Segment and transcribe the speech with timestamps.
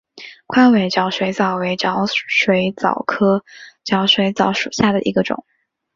[0.47, 3.45] 宽尾角水蚤为角水蚤科
[3.83, 5.45] 角水蚤属下的一个种。